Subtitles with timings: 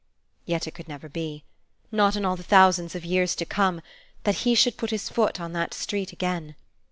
[0.47, 1.43] Yet it could never be
[1.91, 3.81] not in all the thousands of years to come
[4.23, 6.55] that he should put his foot on that street again!